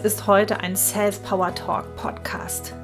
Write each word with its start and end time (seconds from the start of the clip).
ist 0.00 0.26
heute 0.26 0.60
ein 0.60 0.76
Self-Power 0.76 1.54
Talk 1.54 1.96
Podcast. 1.96 2.74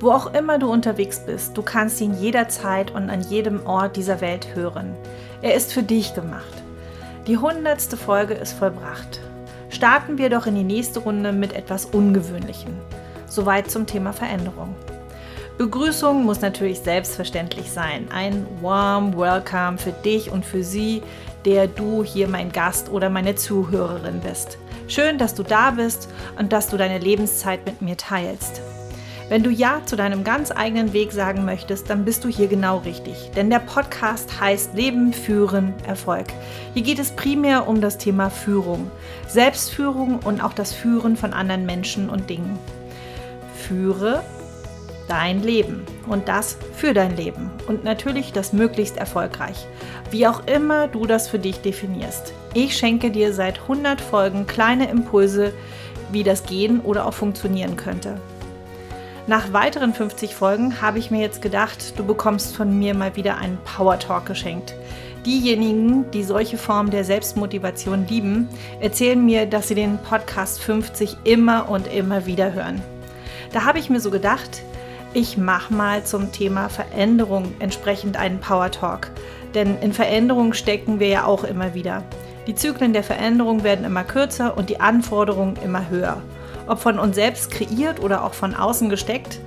Wo 0.00 0.12
auch 0.12 0.32
immer 0.34 0.58
du 0.58 0.70
unterwegs 0.70 1.20
bist, 1.24 1.56
du 1.56 1.62
kannst 1.62 2.00
ihn 2.00 2.14
jederzeit 2.20 2.90
und 2.90 3.10
an 3.10 3.22
jedem 3.22 3.66
Ort 3.66 3.96
dieser 3.96 4.20
Welt 4.20 4.54
hören. 4.54 4.94
Er 5.42 5.54
ist 5.54 5.72
für 5.72 5.82
dich 5.82 6.14
gemacht. 6.14 6.62
Die 7.26 7.38
hundertste 7.38 7.96
Folge 7.96 8.34
ist 8.34 8.52
vollbracht. 8.52 9.20
Starten 9.70 10.18
wir 10.18 10.30
doch 10.30 10.46
in 10.46 10.54
die 10.54 10.64
nächste 10.64 11.00
Runde 11.00 11.32
mit 11.32 11.52
etwas 11.52 11.86
Ungewöhnlichem. 11.86 12.74
Soweit 13.26 13.70
zum 13.70 13.86
Thema 13.86 14.12
Veränderung. 14.12 14.74
Begrüßung 15.56 16.24
muss 16.24 16.40
natürlich 16.40 16.80
selbstverständlich 16.80 17.72
sein. 17.72 18.08
Ein 18.12 18.46
warm 18.60 19.16
Welcome 19.16 19.78
für 19.78 19.92
dich 19.92 20.30
und 20.30 20.44
für 20.44 20.62
sie, 20.62 21.02
der 21.44 21.66
du 21.66 22.04
hier 22.04 22.28
mein 22.28 22.52
Gast 22.52 22.90
oder 22.90 23.10
meine 23.10 23.34
Zuhörerin 23.34 24.20
bist. 24.20 24.58
Schön, 24.88 25.18
dass 25.18 25.34
du 25.34 25.42
da 25.42 25.72
bist 25.72 26.08
und 26.38 26.50
dass 26.50 26.68
du 26.68 26.78
deine 26.78 26.98
Lebenszeit 26.98 27.66
mit 27.66 27.82
mir 27.82 27.98
teilst. 27.98 28.62
Wenn 29.28 29.42
du 29.42 29.50
Ja 29.50 29.82
zu 29.84 29.96
deinem 29.96 30.24
ganz 30.24 30.50
eigenen 30.50 30.94
Weg 30.94 31.12
sagen 31.12 31.44
möchtest, 31.44 31.90
dann 31.90 32.06
bist 32.06 32.24
du 32.24 32.28
hier 32.28 32.48
genau 32.48 32.78
richtig. 32.78 33.30
Denn 33.36 33.50
der 33.50 33.58
Podcast 33.58 34.40
heißt 34.40 34.72
Leben, 34.72 35.12
Führen, 35.12 35.74
Erfolg. 35.86 36.28
Hier 36.72 36.82
geht 36.82 36.98
es 36.98 37.10
primär 37.10 37.68
um 37.68 37.82
das 37.82 37.98
Thema 37.98 38.30
Führung, 38.30 38.90
Selbstführung 39.28 40.20
und 40.20 40.42
auch 40.42 40.54
das 40.54 40.72
Führen 40.72 41.18
von 41.18 41.34
anderen 41.34 41.66
Menschen 41.66 42.08
und 42.08 42.30
Dingen. 42.30 42.58
Führe 43.68 44.22
dein 45.06 45.42
Leben 45.42 45.84
und 46.06 46.28
das 46.28 46.56
für 46.74 46.94
dein 46.94 47.14
Leben 47.14 47.50
und 47.66 47.84
natürlich 47.84 48.32
das 48.32 48.54
möglichst 48.54 48.96
erfolgreich, 48.96 49.66
wie 50.10 50.26
auch 50.26 50.46
immer 50.46 50.88
du 50.88 51.04
das 51.04 51.28
für 51.28 51.38
dich 51.38 51.60
definierst. 51.60 52.32
Ich 52.60 52.76
schenke 52.76 53.12
dir 53.12 53.32
seit 53.32 53.60
100 53.60 54.00
Folgen 54.00 54.48
kleine 54.48 54.90
Impulse, 54.90 55.52
wie 56.10 56.24
das 56.24 56.42
gehen 56.42 56.80
oder 56.80 57.06
auch 57.06 57.14
funktionieren 57.14 57.76
könnte. 57.76 58.20
Nach 59.28 59.52
weiteren 59.52 59.94
50 59.94 60.34
Folgen 60.34 60.82
habe 60.82 60.98
ich 60.98 61.12
mir 61.12 61.20
jetzt 61.20 61.40
gedacht, 61.40 61.96
du 61.96 62.04
bekommst 62.04 62.56
von 62.56 62.76
mir 62.76 62.94
mal 62.94 63.14
wieder 63.14 63.36
einen 63.36 63.58
Power 63.58 64.00
Talk 64.00 64.26
geschenkt. 64.26 64.74
Diejenigen, 65.24 66.10
die 66.10 66.24
solche 66.24 66.58
Formen 66.58 66.90
der 66.90 67.04
Selbstmotivation 67.04 68.08
lieben, 68.08 68.48
erzählen 68.80 69.24
mir, 69.24 69.46
dass 69.46 69.68
sie 69.68 69.76
den 69.76 69.96
Podcast 69.98 70.58
50 70.60 71.18
immer 71.22 71.68
und 71.68 71.86
immer 71.86 72.26
wieder 72.26 72.54
hören. 72.54 72.82
Da 73.52 73.66
habe 73.66 73.78
ich 73.78 73.88
mir 73.88 74.00
so 74.00 74.10
gedacht, 74.10 74.64
ich 75.14 75.36
mache 75.38 75.72
mal 75.72 76.02
zum 76.02 76.32
Thema 76.32 76.68
Veränderung 76.70 77.54
entsprechend 77.60 78.16
einen 78.16 78.40
Power 78.40 78.72
Talk. 78.72 79.12
Denn 79.54 79.78
in 79.80 79.92
Veränderung 79.92 80.54
stecken 80.54 80.98
wir 80.98 81.06
ja 81.06 81.24
auch 81.24 81.44
immer 81.44 81.74
wieder. 81.74 82.02
Die 82.48 82.54
Zyklen 82.54 82.94
der 82.94 83.04
Veränderung 83.04 83.62
werden 83.62 83.84
immer 83.84 84.04
kürzer 84.04 84.56
und 84.56 84.70
die 84.70 84.80
Anforderungen 84.80 85.58
immer 85.62 85.90
höher. 85.90 86.22
Ob 86.66 86.80
von 86.80 86.98
uns 86.98 87.14
selbst 87.14 87.50
kreiert 87.50 88.00
oder 88.00 88.24
auch 88.24 88.32
von 88.32 88.54
außen 88.54 88.88
gesteckt, 88.88 89.38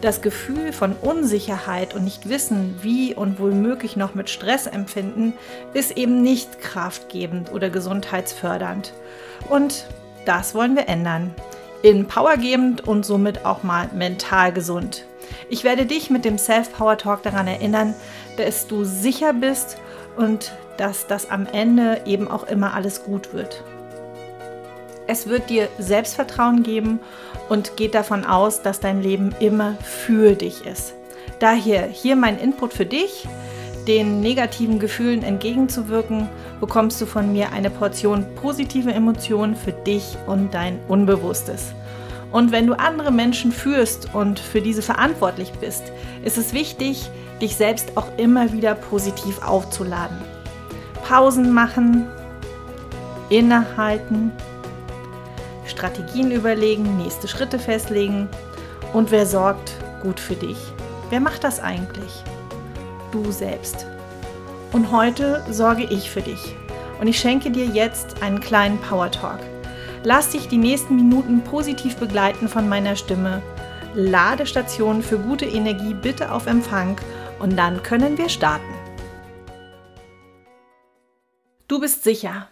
das 0.00 0.22
Gefühl 0.22 0.72
von 0.72 0.94
Unsicherheit 0.94 1.94
und 1.94 2.04
nicht 2.04 2.30
wissen, 2.30 2.74
wie 2.80 3.14
und 3.14 3.38
womöglich 3.38 3.96
noch 3.96 4.14
mit 4.14 4.30
Stress 4.30 4.66
empfinden, 4.66 5.34
ist 5.74 5.98
eben 5.98 6.22
nicht 6.22 6.62
kraftgebend 6.62 7.52
oder 7.52 7.68
gesundheitsfördernd. 7.68 8.94
Und 9.50 9.86
das 10.24 10.54
wollen 10.54 10.76
wir 10.76 10.88
ändern 10.88 11.34
in 11.82 12.08
powergebend 12.08 12.88
und 12.88 13.04
somit 13.04 13.44
auch 13.44 13.64
mal 13.64 13.90
mental 13.94 14.50
gesund. 14.50 15.04
Ich 15.50 15.62
werde 15.62 15.84
dich 15.84 16.08
mit 16.08 16.24
dem 16.24 16.38
Self-Power 16.38 16.96
Talk 16.96 17.22
daran 17.22 17.48
erinnern, 17.48 17.94
dass 18.38 18.66
du 18.66 18.84
sicher 18.84 19.34
bist 19.34 19.76
und 20.16 20.52
dass 20.76 21.06
das 21.06 21.30
am 21.30 21.46
Ende 21.46 22.02
eben 22.04 22.28
auch 22.28 22.44
immer 22.44 22.74
alles 22.74 23.04
gut 23.04 23.32
wird. 23.32 23.62
Es 25.06 25.28
wird 25.28 25.50
dir 25.50 25.68
Selbstvertrauen 25.78 26.62
geben 26.62 27.00
und 27.48 27.76
geht 27.76 27.94
davon 27.94 28.24
aus, 28.24 28.62
dass 28.62 28.80
dein 28.80 29.02
Leben 29.02 29.34
immer 29.38 29.76
für 29.82 30.34
dich 30.34 30.66
ist. 30.66 30.94
Daher 31.38 31.86
hier 31.86 32.16
mein 32.16 32.38
Input 32.38 32.72
für 32.72 32.86
dich 32.86 33.28
den 33.86 34.20
negativen 34.20 34.78
Gefühlen 34.78 35.22
entgegenzuwirken, 35.22 36.28
bekommst 36.60 37.00
du 37.00 37.06
von 37.06 37.32
mir 37.32 37.52
eine 37.52 37.70
Portion 37.70 38.26
positive 38.34 38.92
Emotionen 38.92 39.54
für 39.54 39.72
dich 39.72 40.16
und 40.26 40.52
dein 40.52 40.80
Unbewusstes. 40.88 41.72
Und 42.32 42.52
wenn 42.52 42.66
du 42.66 42.74
andere 42.74 43.10
Menschen 43.10 43.52
führst 43.52 44.14
und 44.14 44.38
für 44.38 44.60
diese 44.60 44.82
verantwortlich 44.82 45.52
bist, 45.60 45.92
ist 46.24 46.38
es 46.38 46.52
wichtig, 46.52 47.10
dich 47.40 47.56
selbst 47.56 47.96
auch 47.96 48.08
immer 48.16 48.52
wieder 48.52 48.74
positiv 48.74 49.42
aufzuladen. 49.42 50.16
Pausen 51.06 51.52
machen, 51.52 52.06
innehalten, 53.28 54.32
Strategien 55.66 56.30
überlegen, 56.30 56.96
nächste 56.96 57.28
Schritte 57.28 57.58
festlegen 57.58 58.28
und 58.92 59.10
wer 59.10 59.26
sorgt 59.26 59.72
gut 60.02 60.18
für 60.18 60.34
dich? 60.34 60.58
Wer 61.10 61.20
macht 61.20 61.44
das 61.44 61.60
eigentlich? 61.60 62.24
du 63.16 63.30
selbst. 63.32 63.86
Und 64.72 64.90
heute 64.90 65.42
sorge 65.50 65.84
ich 65.84 66.10
für 66.10 66.22
dich. 66.22 66.54
Und 67.00 67.08
ich 67.08 67.18
schenke 67.18 67.50
dir 67.50 67.66
jetzt 67.66 68.22
einen 68.22 68.40
kleinen 68.40 68.78
Power 68.78 69.10
Talk. 69.10 69.40
Lass 70.04 70.30
dich 70.30 70.48
die 70.48 70.58
nächsten 70.58 70.96
Minuten 70.96 71.42
positiv 71.42 71.96
begleiten 71.96 72.48
von 72.48 72.68
meiner 72.68 72.96
Stimme. 72.96 73.42
Ladestation 73.94 75.02
für 75.02 75.18
gute 75.18 75.46
Energie 75.46 75.94
bitte 75.94 76.30
auf 76.30 76.46
Empfang 76.46 77.00
und 77.38 77.56
dann 77.56 77.82
können 77.82 78.18
wir 78.18 78.28
starten. 78.28 78.74
Du 81.68 81.80
bist 81.80 82.04
sicher 82.04 82.48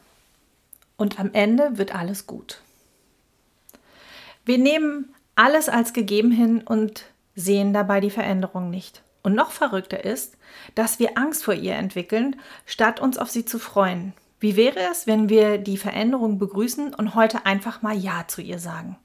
und 0.97 1.21
am 1.21 1.33
Ende 1.33 1.79
wird 1.79 1.95
alles 1.95 2.27
gut. 2.27 2.61
Wir 4.45 4.59
nehmen 4.59 5.15
alles 5.37 5.69
als 5.69 5.93
gegeben 5.93 6.31
hin 6.31 6.63
und 6.63 7.05
sehen 7.35 7.73
dabei 7.73 8.01
die 8.01 8.11
Veränderung 8.11 8.71
nicht. 8.71 9.03
Und 9.23 9.35
noch 9.35 9.53
verrückter 9.53 10.05
ist, 10.05 10.37
dass 10.75 10.99
wir 10.99 11.17
Angst 11.17 11.45
vor 11.45 11.55
ihr 11.55 11.75
entwickeln, 11.75 12.41
statt 12.67 13.01
uns 13.01 13.17
auf 13.17 13.31
sie 13.31 13.45
zu 13.45 13.59
freuen. 13.59 14.13
Wie 14.45 14.57
wäre 14.57 14.81
es, 14.93 15.07
wenn 15.07 15.31
wir 15.31 15.57
die 15.57 15.79
Veränderung 15.79 16.39
begrüßen 16.39 16.93
und 16.93 17.15
heute 17.15 17.47
einfach 17.47 17.81
mal 17.81 17.97
Ja 17.97 18.29
zu 18.29 18.43
ihr 18.43 18.59
sagen? 18.59 18.99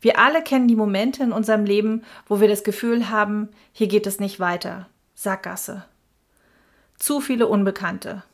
Wir 0.00 0.18
alle 0.18 0.42
kennen 0.42 0.66
die 0.66 0.74
Momente 0.74 1.22
in 1.22 1.30
unserem 1.30 1.64
Leben, 1.64 2.02
wo 2.26 2.40
wir 2.40 2.48
das 2.48 2.64
Gefühl 2.64 3.10
haben, 3.10 3.50
hier 3.72 3.86
geht 3.86 4.08
es 4.08 4.18
nicht 4.18 4.40
weiter. 4.40 4.88
Sackgasse. 5.14 5.84
Zu 6.98 7.20
viele 7.20 7.46
Unbekannte. 7.46 8.24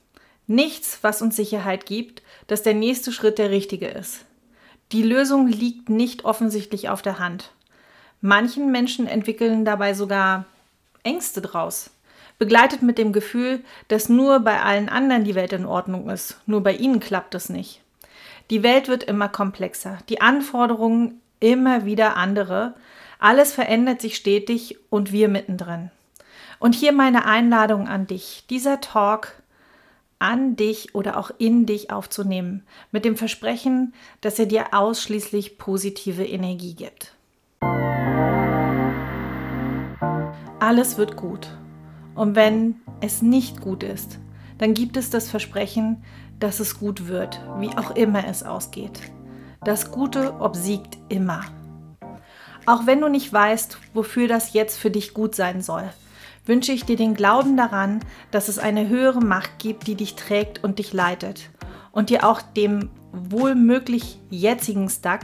Nichts, 0.46 1.00
was 1.02 1.20
uns 1.20 1.36
Sicherheit 1.36 1.84
gibt, 1.84 2.22
dass 2.46 2.62
der 2.62 2.72
nächste 2.72 3.12
Schritt 3.12 3.36
der 3.36 3.50
richtige 3.50 3.88
ist. 3.88 4.24
Die 4.92 5.02
Lösung 5.02 5.48
liegt 5.48 5.90
nicht 5.90 6.24
offensichtlich 6.24 6.88
auf 6.88 7.02
der 7.02 7.18
Hand. 7.18 7.52
Manchen 8.22 8.72
Menschen 8.72 9.06
entwickeln 9.06 9.66
dabei 9.66 9.92
sogar 9.92 10.46
Ängste 11.02 11.42
draus. 11.42 11.90
Begleitet 12.40 12.82
mit 12.82 12.98
dem 12.98 13.12
Gefühl, 13.12 13.62
dass 13.86 14.08
nur 14.08 14.40
bei 14.40 14.60
allen 14.60 14.88
anderen 14.88 15.22
die 15.22 15.36
Welt 15.36 15.52
in 15.52 15.64
Ordnung 15.64 16.10
ist, 16.10 16.40
nur 16.46 16.64
bei 16.64 16.74
ihnen 16.74 16.98
klappt 16.98 17.36
es 17.36 17.48
nicht. 17.48 17.80
Die 18.50 18.64
Welt 18.64 18.88
wird 18.88 19.04
immer 19.04 19.28
komplexer, 19.28 19.98
die 20.08 20.20
Anforderungen 20.20 21.20
immer 21.38 21.84
wieder 21.84 22.16
andere, 22.16 22.74
alles 23.20 23.52
verändert 23.52 24.00
sich 24.00 24.16
stetig 24.16 24.78
und 24.90 25.12
wir 25.12 25.28
mittendrin. 25.28 25.92
Und 26.58 26.74
hier 26.74 26.90
meine 26.90 27.24
Einladung 27.26 27.86
an 27.86 28.08
dich, 28.08 28.44
dieser 28.50 28.80
Talk 28.80 29.34
an 30.18 30.56
dich 30.56 30.96
oder 30.96 31.18
auch 31.18 31.30
in 31.38 31.64
dich 31.64 31.92
aufzunehmen, 31.92 32.66
mit 32.90 33.04
dem 33.04 33.16
Versprechen, 33.16 33.94
dass 34.20 34.38
er 34.38 34.46
dir 34.46 34.74
ausschließlich 34.74 35.58
positive 35.58 36.24
Energie 36.26 36.74
gibt. 36.74 37.14
alles 40.70 40.98
wird 40.98 41.16
gut. 41.16 41.48
Und 42.14 42.34
wenn 42.34 42.76
es 43.00 43.22
nicht 43.22 43.60
gut 43.60 43.82
ist, 43.82 44.18
dann 44.58 44.74
gibt 44.74 44.96
es 44.96 45.10
das 45.10 45.28
Versprechen, 45.28 46.04
dass 46.38 46.60
es 46.60 46.78
gut 46.78 47.08
wird, 47.08 47.40
wie 47.58 47.70
auch 47.76 47.92
immer 47.92 48.26
es 48.26 48.42
ausgeht. 48.42 49.00
Das 49.62 49.90
Gute 49.90 50.40
obsiegt 50.40 50.98
immer. 51.08 51.44
Auch 52.66 52.86
wenn 52.86 53.00
du 53.00 53.08
nicht 53.08 53.32
weißt, 53.32 53.78
wofür 53.94 54.28
das 54.28 54.52
jetzt 54.52 54.78
für 54.78 54.90
dich 54.90 55.14
gut 55.14 55.34
sein 55.34 55.62
soll, 55.62 55.88
wünsche 56.46 56.72
ich 56.72 56.84
dir 56.84 56.96
den 56.96 57.14
Glauben 57.14 57.56
daran, 57.56 58.00
dass 58.30 58.48
es 58.48 58.58
eine 58.58 58.88
höhere 58.88 59.20
Macht 59.20 59.58
gibt, 59.58 59.86
die 59.86 59.94
dich 59.94 60.14
trägt 60.14 60.64
und 60.64 60.78
dich 60.78 60.92
leitet 60.92 61.50
und 61.92 62.10
dir 62.10 62.26
auch 62.26 62.40
dem 62.42 62.90
wohl 63.12 63.54
möglich 63.54 64.18
jetzigen 64.30 64.88
Stuck 64.88 65.20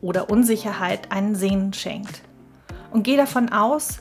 oder 0.00 0.30
Unsicherheit 0.30 1.12
einen 1.12 1.34
Sehnen 1.34 1.72
schenkt. 1.72 2.22
Und 2.90 3.02
geh 3.02 3.16
davon 3.16 3.50
aus, 3.50 4.00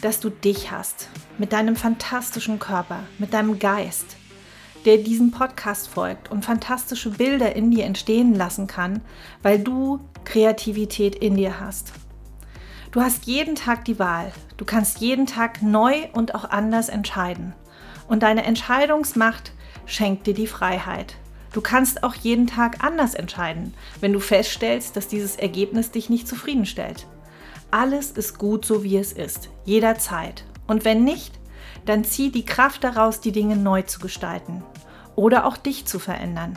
dass 0.00 0.20
du 0.20 0.30
dich 0.30 0.70
hast, 0.70 1.08
mit 1.38 1.52
deinem 1.52 1.76
fantastischen 1.76 2.58
Körper, 2.58 3.04
mit 3.18 3.32
deinem 3.32 3.58
Geist, 3.58 4.16
der 4.84 4.98
diesem 4.98 5.30
Podcast 5.30 5.88
folgt 5.88 6.30
und 6.30 6.44
fantastische 6.44 7.10
Bilder 7.10 7.56
in 7.56 7.70
dir 7.70 7.84
entstehen 7.84 8.34
lassen 8.34 8.66
kann, 8.66 9.00
weil 9.42 9.58
du 9.58 10.00
Kreativität 10.24 11.14
in 11.14 11.36
dir 11.36 11.60
hast. 11.60 11.92
Du 12.90 13.00
hast 13.00 13.24
jeden 13.24 13.56
Tag 13.56 13.84
die 13.84 13.98
Wahl. 13.98 14.32
Du 14.56 14.64
kannst 14.64 15.00
jeden 15.00 15.26
Tag 15.26 15.62
neu 15.62 16.06
und 16.12 16.34
auch 16.34 16.44
anders 16.44 16.88
entscheiden. 16.88 17.54
Und 18.06 18.22
deine 18.22 18.44
Entscheidungsmacht 18.44 19.52
schenkt 19.86 20.26
dir 20.26 20.34
die 20.34 20.46
Freiheit. 20.46 21.16
Du 21.52 21.60
kannst 21.60 22.02
auch 22.02 22.14
jeden 22.14 22.46
Tag 22.46 22.84
anders 22.84 23.14
entscheiden, 23.14 23.74
wenn 24.00 24.12
du 24.12 24.20
feststellst, 24.20 24.96
dass 24.96 25.08
dieses 25.08 25.36
Ergebnis 25.36 25.90
dich 25.90 26.10
nicht 26.10 26.28
zufriedenstellt. 26.28 27.06
Alles 27.76 28.12
ist 28.12 28.38
gut 28.38 28.64
so, 28.64 28.84
wie 28.84 28.98
es 28.98 29.12
ist, 29.12 29.48
jederzeit. 29.64 30.44
Und 30.68 30.84
wenn 30.84 31.02
nicht, 31.02 31.40
dann 31.86 32.04
zieh 32.04 32.30
die 32.30 32.44
Kraft 32.44 32.84
daraus, 32.84 33.18
die 33.18 33.32
Dinge 33.32 33.56
neu 33.56 33.82
zu 33.82 33.98
gestalten 33.98 34.62
oder 35.16 35.44
auch 35.44 35.56
dich 35.56 35.84
zu 35.84 35.98
verändern. 35.98 36.56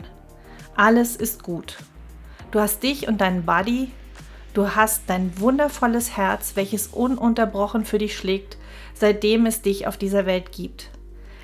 Alles 0.76 1.16
ist 1.16 1.42
gut. 1.42 1.78
Du 2.52 2.60
hast 2.60 2.84
dich 2.84 3.08
und 3.08 3.20
deinen 3.20 3.44
Body, 3.44 3.90
du 4.54 4.76
hast 4.76 5.10
dein 5.10 5.40
wundervolles 5.40 6.16
Herz, 6.16 6.52
welches 6.54 6.86
ununterbrochen 6.86 7.84
für 7.84 7.98
dich 7.98 8.16
schlägt, 8.16 8.56
seitdem 8.94 9.44
es 9.46 9.60
dich 9.60 9.88
auf 9.88 9.96
dieser 9.96 10.24
Welt 10.24 10.52
gibt. 10.52 10.88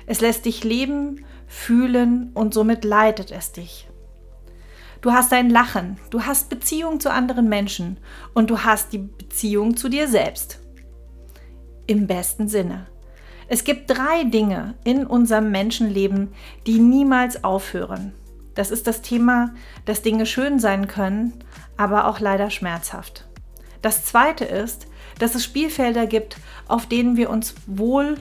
Es 0.05 0.21
lässt 0.21 0.45
dich 0.45 0.63
leben, 0.63 1.25
fühlen 1.47 2.31
und 2.33 2.53
somit 2.53 2.85
leitet 2.85 3.29
es 3.29 3.51
dich. 3.51 3.89
Du 5.05 5.13
hast 5.13 5.31
ein 5.33 5.51
Lachen, 5.51 5.99
du 6.09 6.23
hast 6.23 6.49
Beziehung 6.49 6.99
zu 6.99 7.11
anderen 7.11 7.47
Menschen 7.47 7.97
und 8.33 8.49
du 8.49 8.63
hast 8.63 8.91
die 8.91 8.97
Beziehung 8.97 9.77
zu 9.77 9.87
dir 9.87 10.07
selbst. 10.07 10.61
Im 11.85 12.07
besten 12.07 12.47
Sinne. 12.47 12.87
Es 13.47 13.63
gibt 13.63 13.87
drei 13.87 14.23
Dinge 14.23 14.73
in 14.83 15.05
unserem 15.05 15.51
Menschenleben, 15.51 16.33
die 16.65 16.79
niemals 16.79 17.43
aufhören. 17.43 18.15
Das 18.55 18.71
ist 18.71 18.87
das 18.87 19.03
Thema, 19.03 19.53
dass 19.85 20.01
Dinge 20.01 20.25
schön 20.25 20.57
sein 20.57 20.87
können, 20.87 21.35
aber 21.77 22.07
auch 22.07 22.19
leider 22.19 22.49
schmerzhaft. 22.49 23.27
Das 23.83 24.05
zweite 24.05 24.45
ist, 24.45 24.87
dass 25.19 25.35
es 25.35 25.43
Spielfelder 25.43 26.07
gibt, 26.07 26.37
auf 26.67 26.87
denen 26.87 27.15
wir 27.15 27.29
uns 27.29 27.53
wohl 27.67 28.17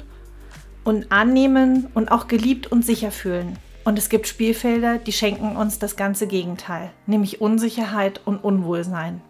und 0.84 1.10
annehmen 1.10 1.86
und 1.94 2.12
auch 2.12 2.28
geliebt 2.28 2.70
und 2.70 2.84
sicher 2.84 3.10
fühlen. 3.10 3.56
Und 3.84 3.98
es 3.98 4.08
gibt 4.08 4.26
Spielfelder, 4.26 4.98
die 4.98 5.12
schenken 5.12 5.56
uns 5.56 5.78
das 5.78 5.96
ganze 5.96 6.26
Gegenteil, 6.26 6.90
nämlich 7.06 7.40
Unsicherheit 7.40 8.20
und 8.24 8.38
Unwohlsein. 8.38 9.20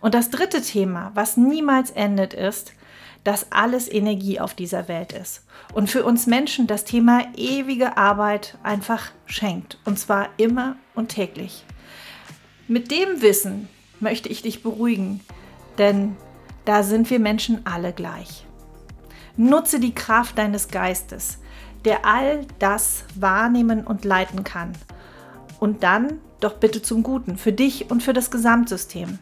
Und 0.00 0.14
das 0.14 0.30
dritte 0.30 0.62
Thema, 0.62 1.10
was 1.14 1.36
niemals 1.36 1.90
endet, 1.90 2.32
ist, 2.32 2.72
dass 3.24 3.50
alles 3.50 3.90
Energie 3.90 4.38
auf 4.38 4.54
dieser 4.54 4.86
Welt 4.86 5.12
ist. 5.12 5.42
Und 5.74 5.90
für 5.90 6.04
uns 6.04 6.26
Menschen 6.26 6.68
das 6.68 6.84
Thema 6.84 7.26
ewige 7.36 7.96
Arbeit 7.96 8.56
einfach 8.62 9.10
schenkt. 9.26 9.78
Und 9.84 9.98
zwar 9.98 10.28
immer 10.36 10.76
und 10.94 11.08
täglich. 11.08 11.64
Mit 12.68 12.90
dem 12.90 13.20
Wissen 13.20 13.68
möchte 13.98 14.28
ich 14.28 14.42
dich 14.42 14.62
beruhigen, 14.62 15.20
denn 15.78 16.16
da 16.64 16.82
sind 16.84 17.10
wir 17.10 17.18
Menschen 17.18 17.66
alle 17.66 17.92
gleich. 17.92 18.44
Nutze 19.36 19.80
die 19.80 19.94
Kraft 19.94 20.38
deines 20.38 20.68
Geistes, 20.68 21.38
der 21.84 22.04
all 22.04 22.46
das 22.58 23.04
wahrnehmen 23.14 23.86
und 23.86 24.04
leiten 24.04 24.44
kann. 24.44 24.72
Und 25.60 25.82
dann 25.82 26.20
doch 26.40 26.54
bitte 26.54 26.82
zum 26.82 27.02
Guten, 27.02 27.36
für 27.36 27.52
dich 27.52 27.90
und 27.90 28.02
für 28.02 28.12
das 28.12 28.30
Gesamtsystem. 28.30 29.18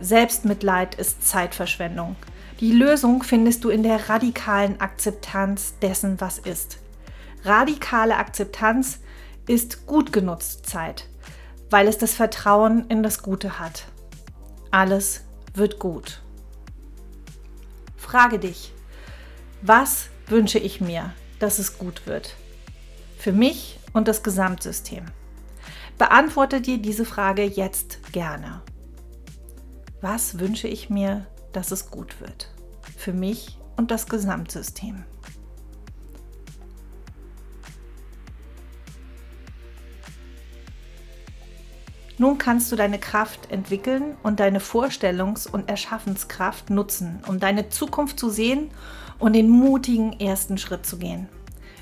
Selbstmitleid 0.00 0.94
ist 0.94 1.26
Zeitverschwendung. 1.26 2.16
Die 2.60 2.72
Lösung 2.72 3.22
findest 3.22 3.64
du 3.64 3.68
in 3.68 3.82
der 3.82 4.08
radikalen 4.08 4.80
Akzeptanz 4.80 5.74
dessen, 5.80 6.20
was 6.20 6.38
ist. 6.38 6.78
Radikale 7.44 8.16
Akzeptanz 8.16 9.00
ist 9.46 9.86
gut 9.86 10.12
genutzt 10.12 10.66
Zeit, 10.66 11.08
weil 11.70 11.86
es 11.86 11.98
das 11.98 12.14
Vertrauen 12.14 12.86
in 12.88 13.02
das 13.02 13.22
Gute 13.22 13.58
hat. 13.58 13.86
Alles 14.70 15.24
wird 15.54 15.78
gut. 15.78 16.22
Frage 17.96 18.38
dich, 18.38 18.72
was 19.62 20.08
wünsche 20.26 20.58
ich 20.58 20.80
mir, 20.80 21.12
dass 21.38 21.58
es 21.58 21.78
gut 21.78 22.06
wird? 22.06 22.34
Für 23.18 23.32
mich 23.32 23.78
und 23.92 24.08
das 24.08 24.22
Gesamtsystem. 24.22 25.04
Beantworte 25.98 26.60
dir 26.60 26.78
diese 26.78 27.04
Frage 27.04 27.44
jetzt 27.44 28.12
gerne. 28.12 28.62
Was 30.00 30.38
wünsche 30.38 30.68
ich 30.68 30.90
mir, 30.90 31.26
dass 31.52 31.72
es 31.72 31.90
gut 31.90 32.20
wird? 32.20 32.50
Für 32.96 33.12
mich 33.12 33.58
und 33.76 33.90
das 33.90 34.06
Gesamtsystem. 34.06 35.04
Nun 42.18 42.38
kannst 42.38 42.72
du 42.72 42.76
deine 42.76 42.98
Kraft 42.98 43.50
entwickeln 43.50 44.16
und 44.22 44.40
deine 44.40 44.60
Vorstellungs- 44.60 45.48
und 45.50 45.68
Erschaffenskraft 45.68 46.70
nutzen, 46.70 47.22
um 47.26 47.40
deine 47.40 47.68
Zukunft 47.68 48.18
zu 48.18 48.30
sehen 48.30 48.70
und 49.18 49.34
den 49.34 49.50
mutigen 49.50 50.18
ersten 50.18 50.56
Schritt 50.56 50.86
zu 50.86 50.96
gehen. 50.96 51.28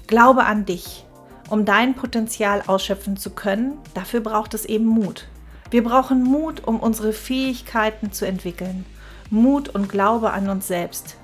Glaube 0.07 0.45
an 0.45 0.65
dich. 0.65 1.07
Um 1.51 1.65
dein 1.65 1.95
Potenzial 1.95 2.63
ausschöpfen 2.67 3.17
zu 3.17 3.31
können, 3.31 3.79
dafür 3.93 4.21
braucht 4.21 4.55
es 4.55 4.65
eben 4.65 4.87
Mut. 4.87 5.29
Wir 5.71 5.85
brauchen 5.85 6.23
Mut, 6.23 6.67
um 6.67 6.81
unsere 6.81 7.13
Fähigkeiten 7.13 8.13
zu 8.13 8.27
entwickeln. 8.27 8.85
Mut 9.31 9.69
und 9.69 9.89
Glaube 9.89 10.33
an 10.33 10.49
uns 10.49 10.67
selbst. 10.67 11.17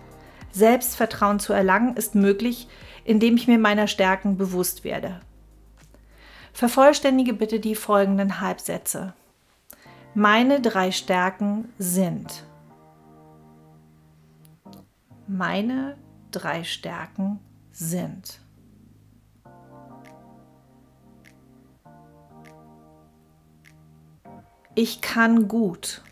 Selbstvertrauen 0.52 1.38
zu 1.38 1.52
erlangen 1.52 1.96
ist 1.96 2.14
möglich, 2.14 2.68
indem 3.04 3.36
ich 3.36 3.48
mir 3.48 3.58
meiner 3.58 3.86
Stärken 3.86 4.36
bewusst 4.36 4.84
werde. 4.84 5.20
Vervollständige 6.52 7.32
bitte 7.32 7.60
die 7.60 7.74
folgenden 7.74 8.40
Halbsätze. 8.40 9.14
Meine 10.14 10.60
drei 10.60 10.90
Stärken 10.90 11.72
sind. 11.78 12.44
Meine 15.26 15.96
drei 16.32 16.64
Stärken 16.64 17.38
sind. 17.70 18.40
Ich 24.74 25.00
kann 25.00 25.46
gut. 25.46 26.02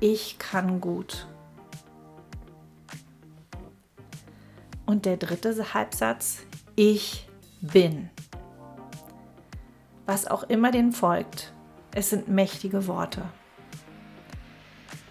Ich 0.00 0.38
kann 0.38 0.80
gut. 0.80 1.28
Und 4.88 5.04
der 5.04 5.18
dritte 5.18 5.74
Halbsatz, 5.74 6.38
ich 6.74 7.28
bin. 7.60 8.08
Was 10.06 10.26
auch 10.26 10.44
immer 10.44 10.70
den 10.70 10.92
folgt, 10.92 11.52
es 11.94 12.08
sind 12.08 12.28
mächtige 12.28 12.86
Worte. 12.86 13.20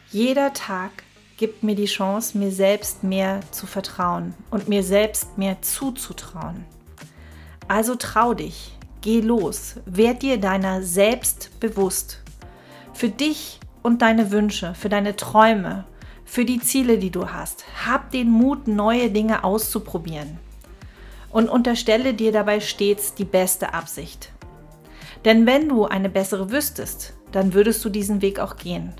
Jeder 0.09 0.53
Tag 0.53 1.03
gibt 1.37 1.61
mir 1.61 1.75
die 1.75 1.85
Chance, 1.85 2.39
mir 2.39 2.51
selbst 2.51 3.03
mehr 3.03 3.41
zu 3.51 3.67
vertrauen 3.67 4.33
und 4.49 4.67
mir 4.67 4.81
selbst 4.81 5.37
mehr 5.37 5.61
zuzutrauen. 5.61 6.65
Also 7.67 7.93
trau 7.93 8.33
dich, 8.33 8.75
geh 9.01 9.21
los, 9.21 9.75
werd 9.85 10.23
dir 10.23 10.39
deiner 10.39 10.81
selbst 10.81 11.51
bewusst. 11.59 12.23
Für 12.93 13.09
dich 13.09 13.59
und 13.83 14.01
deine 14.01 14.31
Wünsche, 14.31 14.73
für 14.73 14.89
deine 14.89 15.15
Träume, 15.15 15.85
für 16.27 16.45
die 16.45 16.59
Ziele, 16.59 16.99
die 16.99 17.09
du 17.09 17.29
hast. 17.29 17.65
Hab 17.87 18.11
den 18.11 18.29
Mut, 18.29 18.67
neue 18.67 19.09
Dinge 19.09 19.43
auszuprobieren. 19.43 20.37
Und 21.31 21.49
unterstelle 21.49 22.13
dir 22.13 22.31
dabei 22.31 22.59
stets 22.59 23.15
die 23.15 23.25
beste 23.25 23.73
Absicht. 23.73 24.31
Denn 25.25 25.45
wenn 25.45 25.69
du 25.69 25.85
eine 25.85 26.09
bessere 26.09 26.51
wüsstest, 26.51 27.13
dann 27.31 27.53
würdest 27.53 27.83
du 27.83 27.89
diesen 27.89 28.21
Weg 28.21 28.39
auch 28.39 28.57
gehen. 28.57 28.93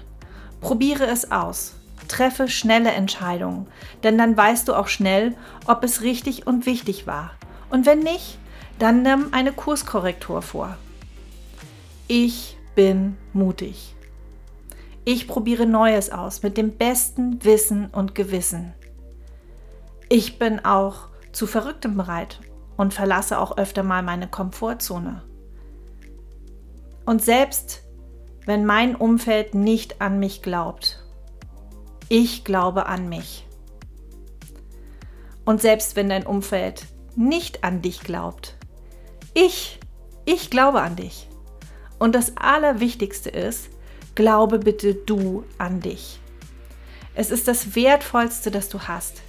Probiere 0.62 1.05
es 1.05 1.31
aus. 1.31 1.75
Treffe 2.07 2.48
schnelle 2.48 2.91
Entscheidungen, 2.91 3.67
denn 4.03 4.17
dann 4.17 4.38
weißt 4.38 4.67
du 4.69 4.74
auch 4.74 4.88
schnell, 4.88 5.36
ob 5.65 5.84
es 5.84 6.01
richtig 6.01 6.48
und 6.48 6.65
wichtig 6.65 7.05
war. 7.05 7.31
Und 7.69 7.86
wenn 7.86 8.00
nicht, 8.00 8.38
dann 8.79 9.01
nimm 9.01 9.27
eine 9.34 9.51
Kurskorrektur 9.51 10.41
vor. 10.41 10.77
Ich 12.07 12.55
bin 12.75 13.17
mutig. 13.34 13.97
Ich 15.09 15.25
probiere 15.25 15.65
Neues 15.65 16.09
aus 16.09 16.43
mit 16.43 16.57
dem 16.57 16.75
besten 16.75 17.41
Wissen 17.45 17.85
und 17.85 18.13
Gewissen. 18.13 18.73
Ich 20.09 20.37
bin 20.37 20.65
auch 20.65 21.07
zu 21.31 21.47
Verrücktem 21.47 21.95
bereit 21.95 22.41
und 22.75 22.93
verlasse 22.93 23.39
auch 23.39 23.57
öfter 23.57 23.83
mal 23.83 24.03
meine 24.03 24.27
Komfortzone. 24.27 25.23
Und 27.05 27.23
selbst 27.23 27.85
wenn 28.45 28.65
mein 28.65 28.97
Umfeld 28.97 29.55
nicht 29.55 30.01
an 30.01 30.19
mich 30.19 30.41
glaubt, 30.41 31.01
ich 32.09 32.43
glaube 32.43 32.87
an 32.87 33.07
mich. 33.07 33.47
Und 35.45 35.61
selbst 35.61 35.95
wenn 35.95 36.09
dein 36.09 36.27
Umfeld 36.27 36.85
nicht 37.15 37.63
an 37.63 37.81
dich 37.81 38.01
glaubt, 38.01 38.57
ich, 39.33 39.79
ich 40.25 40.49
glaube 40.49 40.81
an 40.81 40.97
dich. 40.97 41.29
Und 41.97 42.13
das 42.13 42.35
Allerwichtigste 42.35 43.29
ist, 43.29 43.69
glaube 44.17 44.57
bitte 44.57 44.95
du 44.95 45.43
an 45.59 45.79
dich. 45.79 46.19
Es 47.13 47.29
ist 47.29 47.47
das 47.47 47.75
Wertvollste, 47.75 48.50
das 48.50 48.67
du 48.67 48.79
hast. 48.81 49.21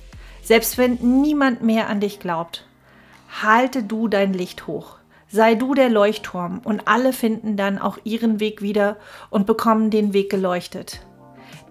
Selbst 0.42 0.78
wenn 0.78 0.94
niemand 1.20 1.62
mehr 1.62 1.90
an 1.90 2.00
dich 2.00 2.20
glaubt, 2.20 2.66
halte 3.42 3.82
du 3.82 4.08
dein 4.08 4.32
Licht 4.32 4.66
hoch. 4.66 4.96
Sei 5.28 5.56
du 5.56 5.74
der 5.74 5.90
Leuchtturm 5.90 6.62
und 6.64 6.88
alle 6.88 7.12
finden 7.12 7.58
dann 7.58 7.78
auch 7.78 7.98
ihren 8.04 8.40
Weg 8.40 8.62
wieder 8.62 8.96
und 9.28 9.46
bekommen 9.46 9.90
den 9.90 10.14
Weg 10.14 10.30
geleuchtet. 10.30 11.04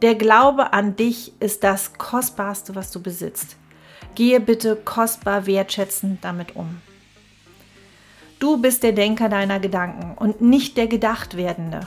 Der 0.03 0.13
Glaube 0.13 0.73
an 0.73 0.95
dich 0.95 1.33
ist 1.39 1.63
das 1.63 1.97
Kostbarste, 1.97 2.75
was 2.75 2.91
du 2.91 3.01
besitzt. 3.01 3.55
Gehe 4.13 4.39
bitte 4.39 4.75
kostbar 4.75 5.47
wertschätzend 5.47 6.23
damit 6.23 6.55
um. 6.55 6.81
Du 8.37 8.57
bist 8.57 8.83
der 8.83 8.91
Denker 8.91 9.27
deiner 9.27 9.59
Gedanken 9.59 10.15
und 10.15 10.39
nicht 10.39 10.77
der 10.77 10.85
Gedachtwerdende. 10.85 11.79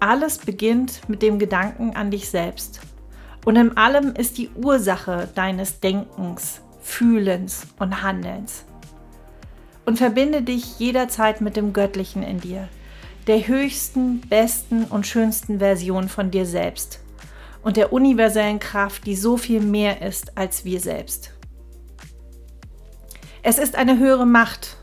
Alles 0.00 0.38
beginnt 0.38 1.08
mit 1.08 1.22
dem 1.22 1.38
Gedanken 1.38 1.96
an 1.96 2.10
dich 2.10 2.28
selbst. 2.28 2.80
Und 3.44 3.56
in 3.56 3.76
allem 3.76 4.14
ist 4.14 4.38
die 4.38 4.50
Ursache 4.54 5.28
deines 5.34 5.80
Denkens, 5.80 6.60
Fühlens 6.80 7.66
und 7.78 8.02
Handelns. 8.02 8.64
Und 9.84 9.98
verbinde 9.98 10.42
dich 10.42 10.78
jederzeit 10.78 11.40
mit 11.40 11.56
dem 11.56 11.72
Göttlichen 11.72 12.22
in 12.22 12.40
dir, 12.40 12.68
der 13.26 13.46
höchsten, 13.46 14.20
besten 14.20 14.84
und 14.84 15.06
schönsten 15.06 15.58
Version 15.58 16.08
von 16.08 16.30
dir 16.30 16.46
selbst 16.46 17.00
und 17.62 17.76
der 17.76 17.92
universellen 17.92 18.60
Kraft, 18.60 19.06
die 19.06 19.16
so 19.16 19.36
viel 19.36 19.60
mehr 19.60 20.02
ist 20.02 20.36
als 20.38 20.64
wir 20.64 20.80
selbst. 20.80 21.32
Es 23.42 23.58
ist 23.58 23.76
eine 23.76 23.98
höhere 23.98 24.26
Macht, 24.26 24.76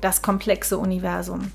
das 0.00 0.22
komplexe 0.22 0.78
Universum. 0.78 1.50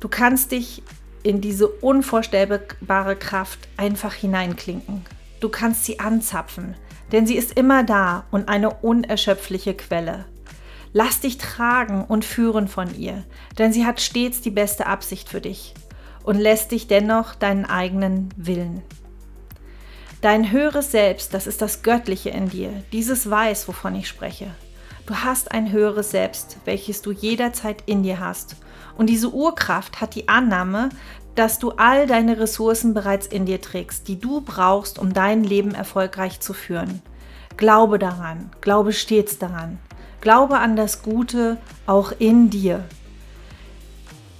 Du 0.00 0.08
kannst 0.08 0.52
dich 0.52 0.82
in 1.26 1.40
diese 1.40 1.66
unvorstellbare 1.66 3.16
Kraft 3.16 3.58
einfach 3.76 4.14
hineinklinken. 4.14 5.04
Du 5.40 5.48
kannst 5.48 5.84
sie 5.84 5.98
anzapfen, 5.98 6.76
denn 7.10 7.26
sie 7.26 7.36
ist 7.36 7.58
immer 7.58 7.82
da 7.82 8.26
und 8.30 8.48
eine 8.48 8.70
unerschöpfliche 8.70 9.74
Quelle. 9.74 10.26
Lass 10.92 11.18
dich 11.18 11.38
tragen 11.38 12.04
und 12.04 12.24
führen 12.24 12.68
von 12.68 12.96
ihr, 12.96 13.24
denn 13.58 13.72
sie 13.72 13.84
hat 13.84 14.00
stets 14.00 14.40
die 14.40 14.52
beste 14.52 14.86
Absicht 14.86 15.28
für 15.28 15.40
dich 15.40 15.74
und 16.22 16.38
lässt 16.38 16.70
dich 16.70 16.86
dennoch 16.86 17.34
deinen 17.34 17.64
eigenen 17.64 18.28
Willen. 18.36 18.82
Dein 20.20 20.52
höheres 20.52 20.92
Selbst, 20.92 21.34
das 21.34 21.48
ist 21.48 21.60
das 21.60 21.82
Göttliche 21.82 22.30
in 22.30 22.50
dir, 22.50 22.70
dieses 22.92 23.28
weiß, 23.28 23.66
wovon 23.66 23.96
ich 23.96 24.06
spreche. 24.06 24.54
Du 25.06 25.16
hast 25.16 25.50
ein 25.50 25.72
höheres 25.72 26.12
Selbst, 26.12 26.58
welches 26.64 27.02
du 27.02 27.10
jederzeit 27.10 27.82
in 27.86 28.04
dir 28.04 28.20
hast. 28.20 28.54
Und 28.96 29.08
diese 29.08 29.30
Urkraft 29.30 30.00
hat 30.00 30.14
die 30.14 30.28
Annahme, 30.28 30.88
dass 31.34 31.58
du 31.58 31.72
all 31.72 32.06
deine 32.06 32.40
Ressourcen 32.40 32.94
bereits 32.94 33.26
in 33.26 33.46
dir 33.46 33.60
trägst, 33.60 34.08
die 34.08 34.18
du 34.18 34.40
brauchst, 34.40 34.98
um 34.98 35.12
dein 35.12 35.44
Leben 35.44 35.74
erfolgreich 35.74 36.40
zu 36.40 36.54
führen. 36.54 37.02
Glaube 37.56 37.98
daran, 37.98 38.50
glaube 38.60 38.92
stets 38.92 39.38
daran. 39.38 39.78
Glaube 40.20 40.58
an 40.58 40.76
das 40.76 41.02
Gute 41.02 41.58
auch 41.86 42.12
in 42.18 42.50
dir. 42.50 42.84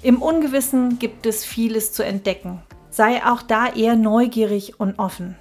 Im 0.03 0.23
Ungewissen 0.23 0.99
gibt 0.99 1.27
es 1.27 1.45
vieles 1.45 1.93
zu 1.93 2.05
entdecken. 2.05 2.63
Sei 2.91 3.25
auch 3.25 3.43
da 3.43 3.69
eher 3.69 3.95
neugierig 3.95 4.81
und 4.81 4.99
offen. 4.99 5.37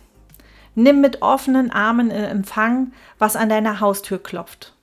Nimm 0.75 1.00
mit 1.00 1.22
offenen 1.22 1.72
Armen 1.72 2.12
in 2.12 2.24
Empfang, 2.24 2.91
was 3.17 3.38
an 3.38 3.48
deiner 3.48 3.79
Haustür 3.79 4.22
klopft. 4.22 4.75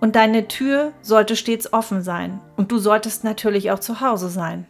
Und 0.00 0.16
deine 0.16 0.48
Tür 0.48 0.92
sollte 1.02 1.36
stets 1.36 1.72
offen 1.72 2.02
sein 2.02 2.40
und 2.56 2.70
du 2.70 2.78
solltest 2.78 3.24
natürlich 3.24 3.70
auch 3.70 3.78
zu 3.78 4.00
Hause 4.00 4.28
sein. 4.28 4.66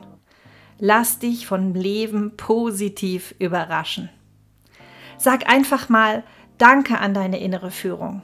Lass 0.78 1.18
dich 1.18 1.46
von 1.46 1.74
Leben 1.74 2.36
positiv 2.36 3.34
überraschen. 3.38 4.10
Sag 5.18 5.48
einfach 5.48 5.88
mal 5.88 6.22
Danke 6.58 6.98
an 6.98 7.12
deine 7.12 7.38
innere 7.38 7.70
Führung. 7.70 8.22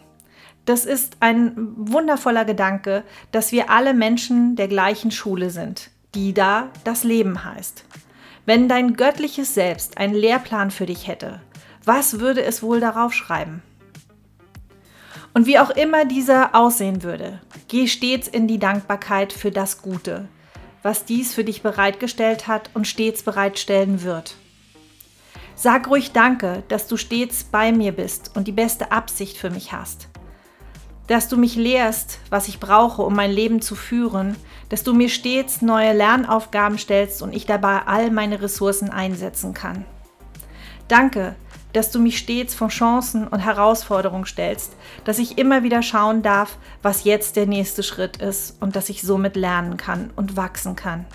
Das 0.65 0.85
ist 0.85 1.17
ein 1.21 1.55
wundervoller 1.77 2.45
Gedanke, 2.45 3.03
dass 3.31 3.53
wir 3.53 3.69
alle 3.69 3.95
Menschen 3.95 4.57
der 4.57 4.69
gleichen 4.69 5.11
Schule 5.11 5.51
sind, 5.51 5.91
die 6.15 6.33
da 6.33 6.69
das 6.85 7.05
Leben 7.05 7.45
heißt. 7.45 7.85
Wenn 8.47 8.69
dein 8.69 8.95
göttliches 8.95 9.55
Selbst 9.55 9.99
einen 9.99 10.15
Lehrplan 10.15 10.71
für 10.71 10.87
dich 10.87 11.09
hätte, 11.09 11.41
was 11.85 12.21
würde 12.21 12.43
es 12.43 12.63
wohl 12.63 12.81
darauf 12.81 13.13
schreiben? 13.13 13.63
Und 15.35 15.47
wie 15.47 15.59
auch 15.59 15.71
immer 15.71 16.05
dieser 16.05 16.55
aussehen 16.55 17.03
würde, 17.03 17.41
geh 17.69 17.87
stets 17.87 18.29
in 18.29 18.47
die 18.47 18.59
Dankbarkeit 18.59 19.33
für 19.33 19.51
das 19.51 19.81
Gute, 19.81 20.29
was 20.83 21.05
dies 21.05 21.33
für 21.33 21.45
dich 21.45 21.63
bereitgestellt 21.63 22.49
hat 22.49 22.71
und 22.75 22.87
stets 22.87 23.23
bereitstellen 23.23 24.03
wird. 24.03 24.37
Sag 25.55 25.89
ruhig 25.89 26.13
Danke, 26.13 26.65
dass 26.69 26.87
du 26.87 26.97
stets 26.97 27.45
bei 27.45 27.73
mir 27.73 27.93
bist 27.93 28.33
und 28.37 28.47
die 28.47 28.53
beste 28.53 28.93
Absicht 28.93 29.39
für 29.39 29.49
mich 29.49 29.73
hast. 29.73 30.09
Dass 31.07 31.29
du 31.29 31.37
mich 31.37 31.57
lehrst, 31.57 32.19
was 32.31 32.49
ich 32.49 32.61
brauche, 32.61 33.03
um 33.03 33.15
mein 33.15 33.31
Leben 33.31 33.63
zu 33.63 33.75
führen, 33.75 34.37
dass 34.69 34.83
du 34.83 34.93
mir 34.93 35.09
stets 35.09 35.63
neue 35.63 35.93
Lernaufgaben 35.93 36.79
stellst 36.79 37.23
und 37.23 37.35
ich 37.35 37.47
dabei 37.47 37.83
all 37.87 38.11
meine 38.11 38.43
Ressourcen 38.43 38.91
einsetzen 38.91 39.55
kann. 39.55 39.85
Danke, 40.89 41.37
dass 41.73 41.91
du 41.91 42.01
mich 42.01 42.19
stets 42.19 42.55
vor 42.55 42.69
Chancen 42.69 43.27
und 43.27 43.41
Herausforderungen 43.41 44.27
stellst, 44.27 44.75
dass 45.05 45.19
ich 45.19 45.39
immer 45.39 45.63
wieder 45.63 45.83
schauen 45.83 46.23
darf, 46.23 46.59
was 46.83 47.05
jetzt 47.05 47.37
der 47.37 47.47
nächste 47.47 47.83
Schritt 47.83 48.19
ist 48.19 48.57
und 48.61 48.77
dass 48.77 48.89
ich 48.89 49.03
somit 49.03 49.37
lernen 49.37 49.77
kann 49.77 50.11
und 50.17 50.37
wachsen 50.37 50.77
kann. 50.77 51.07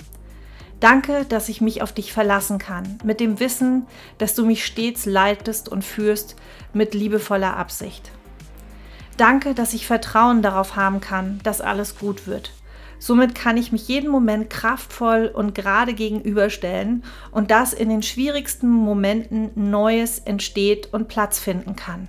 Danke, 0.80 1.26
dass 1.26 1.50
ich 1.50 1.60
mich 1.60 1.82
auf 1.82 1.92
dich 1.92 2.14
verlassen 2.14 2.60
kann, 2.60 3.00
mit 3.04 3.20
dem 3.20 3.40
Wissen, 3.40 3.88
dass 4.20 4.36
du 4.36 4.46
mich 4.46 4.66
stets 4.66 5.06
leitest 5.06 5.70
und 5.70 5.84
führst 5.84 6.36
mit 6.74 6.94
liebevoller 6.94 7.58
Absicht. 7.58 8.12
Danke, 9.18 9.56
dass 9.56 9.74
ich 9.74 9.88
Vertrauen 9.88 10.44
darauf 10.44 10.76
haben 10.76 11.02
kann, 11.02 11.40
dass 11.44 11.62
alles 11.62 11.98
gut 11.98 12.28
wird 12.28 12.52
Somit 13.00 13.36
kann 13.36 13.58
ich 13.58 13.72
mich 13.72 13.88
jeden 13.88 14.10
Moment 14.10 14.50
kraftvoll 14.50 15.32
und 15.34 15.54
gerade 15.54 15.94
gegenüberstellen 15.94 17.04
und 17.32 17.51
dass 17.51 17.74
in 17.74 17.89
den 17.89 18.01
schwierigsten 18.01 18.70
Momenten 18.70 19.51
Neues 19.56 20.20
entsteht 20.20 20.94
und 20.94 21.08
Platz 21.08 21.39
finden 21.39 21.75
kann. 21.75 22.08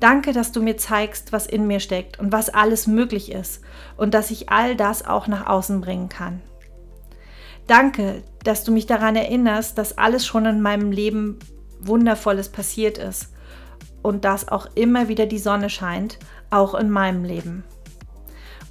Danke, 0.00 0.32
dass 0.32 0.52
du 0.52 0.62
mir 0.62 0.76
zeigst, 0.76 1.32
was 1.32 1.46
in 1.46 1.66
mir 1.66 1.80
steckt 1.80 2.20
und 2.20 2.30
was 2.30 2.50
alles 2.50 2.86
möglich 2.86 3.32
ist 3.32 3.62
und 3.96 4.14
dass 4.14 4.30
ich 4.30 4.48
all 4.48 4.76
das 4.76 5.04
auch 5.04 5.26
nach 5.26 5.46
außen 5.46 5.80
bringen 5.80 6.08
kann. 6.08 6.40
Danke, 7.66 8.22
dass 8.44 8.64
du 8.64 8.72
mich 8.72 8.86
daran 8.86 9.16
erinnerst, 9.16 9.76
dass 9.76 9.98
alles 9.98 10.24
schon 10.24 10.46
in 10.46 10.62
meinem 10.62 10.92
Leben 10.92 11.38
Wundervolles 11.80 12.48
passiert 12.48 12.96
ist 12.96 13.32
und 14.02 14.24
dass 14.24 14.48
auch 14.48 14.68
immer 14.74 15.08
wieder 15.08 15.26
die 15.26 15.38
Sonne 15.38 15.68
scheint, 15.68 16.18
auch 16.50 16.74
in 16.74 16.90
meinem 16.90 17.24
Leben. 17.24 17.64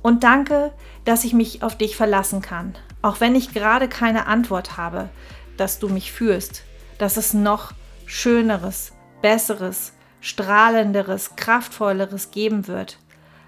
Und 0.07 0.23
danke, 0.23 0.71
dass 1.03 1.25
ich 1.25 1.33
mich 1.33 1.63
auf 1.63 1.77
dich 1.77 1.97
verlassen 1.97 2.41
kann, 2.41 2.75
auch 3.01 3.19
wenn 3.19 3.35
ich 3.35 3.53
gerade 3.53 3.89
keine 3.89 4.25
Antwort 4.25 4.77
habe, 4.77 5.09
dass 5.57 5.79
du 5.79 5.89
mich 5.89 6.13
führst, 6.13 6.63
dass 6.97 7.17
es 7.17 7.33
noch 7.33 7.73
schöneres, 8.05 8.93
besseres, 9.21 9.91
strahlenderes, 10.21 11.35
kraftvolleres 11.35 12.31
geben 12.31 12.67
wird, 12.67 12.99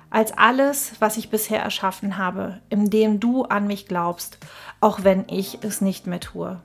als 0.10 0.38
alles, 0.38 0.96
was 1.00 1.16
ich 1.16 1.30
bisher 1.30 1.62
erschaffen 1.62 2.18
habe, 2.18 2.60
indem 2.68 3.22
du 3.22 3.46
an 3.46 3.66
mich 3.66 3.88
glaubst, 3.88 4.38
auch 4.82 5.06
wenn 5.06 5.24
ich 5.30 5.60
es 5.64 5.80
nicht 5.80 6.08
mehr 6.08 6.20
tue. 6.20 6.60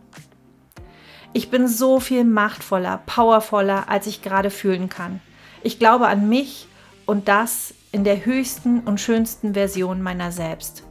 Ich 1.34 1.50
bin 1.50 1.68
so 1.68 2.00
viel 2.00 2.24
machtvoller, 2.24 3.00
powervoller, 3.06 3.88
als 3.88 4.08
ich 4.08 4.22
gerade 4.22 4.50
fühlen 4.50 4.88
kann. 4.88 5.20
Ich 5.62 5.78
glaube 5.78 6.08
an 6.08 6.28
mich 6.28 6.66
und 7.06 7.28
das 7.28 7.74
in 7.94 8.02
der 8.02 8.24
höchsten 8.24 8.80
und 8.80 9.00
schönsten 9.00 9.54
Version 9.54 10.02
meiner 10.02 10.32
selbst. 10.32 10.82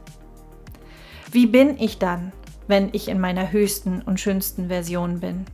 Wie 1.30 1.46
bin 1.46 1.78
ich 1.78 1.98
dann, 1.98 2.32
wenn 2.66 2.88
ich 2.92 3.08
in 3.08 3.20
meiner 3.20 3.52
höchsten 3.52 4.00
und 4.00 4.20
schönsten 4.20 4.68
Version 4.68 5.20
bin? 5.20 5.44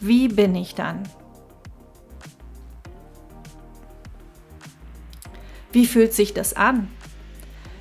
Wie 0.00 0.26
bin 0.26 0.56
ich 0.56 0.74
dann? 0.74 1.04
Wie 5.70 5.86
fühlt 5.86 6.14
sich 6.14 6.34
das 6.34 6.52
an, 6.52 6.88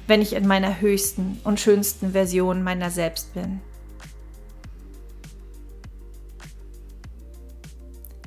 wenn 0.05 0.22
ich 0.22 0.34
in 0.34 0.48
meiner 0.48 0.79
höchsten 0.79 1.39
und 1.43 1.60
schönsten 1.60 2.12
Version 2.12 2.62
meiner 2.62 2.91
selbst 2.91 3.34
bin? 3.34 3.62